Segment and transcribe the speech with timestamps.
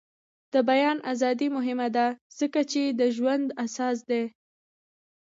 [0.53, 2.05] د بیان ازادي مهمه ده
[2.39, 4.23] ځکه چې د ژوند اساس دی.